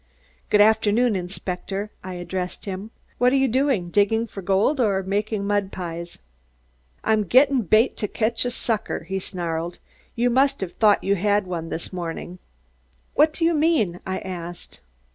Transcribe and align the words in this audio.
"Good 0.49 0.61
afternoon, 0.61 1.15
Inspector," 1.15 1.91
I 2.03 2.15
addressed 2.15 2.65
him. 2.65 2.89
"What 3.19 3.31
are 3.33 3.35
you 3.35 3.47
doing, 3.47 3.91
digging 3.91 4.25
for 4.25 4.41
gold 4.41 4.79
or 4.81 5.03
making 5.03 5.45
mud 5.45 5.71
pies?" 5.71 6.17
"I'm 7.03 7.23
gettin' 7.23 7.61
bait 7.61 7.97
to 7.97 8.07
catch 8.07 8.43
a 8.43 8.49
sucker," 8.49 9.03
he 9.03 9.19
snarled. 9.19 9.77
"You 10.15 10.31
must 10.31 10.59
have 10.61 10.73
thought 10.73 11.03
you 11.03 11.13
had 11.17 11.45
one 11.45 11.69
this 11.69 11.93
morning." 11.93 12.39
"What 13.13 13.31
do 13.31 13.45
you 13.45 13.53
mean?" 13.53 13.99
I 14.03 14.17
asked. 14.21 14.79